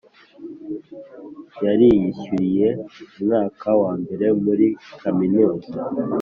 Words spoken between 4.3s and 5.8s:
muri kaminuza